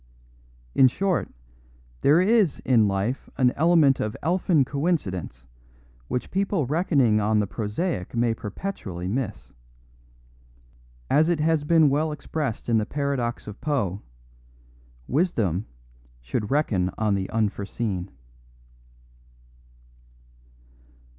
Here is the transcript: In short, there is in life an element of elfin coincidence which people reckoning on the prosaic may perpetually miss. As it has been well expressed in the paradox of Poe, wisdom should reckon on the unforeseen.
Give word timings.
In 0.73 0.87
short, 0.87 1.29
there 2.01 2.19
is 2.19 2.59
in 2.65 2.87
life 2.87 3.29
an 3.37 3.51
element 3.51 3.99
of 3.99 4.17
elfin 4.23 4.65
coincidence 4.65 5.45
which 6.07 6.31
people 6.31 6.65
reckoning 6.65 7.19
on 7.21 7.37
the 7.37 7.45
prosaic 7.45 8.15
may 8.15 8.33
perpetually 8.33 9.07
miss. 9.07 9.53
As 11.07 11.29
it 11.29 11.39
has 11.39 11.63
been 11.63 11.87
well 11.87 12.11
expressed 12.11 12.67
in 12.67 12.79
the 12.79 12.85
paradox 12.87 13.45
of 13.45 13.61
Poe, 13.61 14.01
wisdom 15.07 15.67
should 16.19 16.49
reckon 16.49 16.89
on 16.97 17.13
the 17.13 17.29
unforeseen. 17.29 18.09